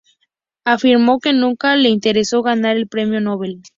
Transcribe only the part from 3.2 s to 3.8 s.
Nobel.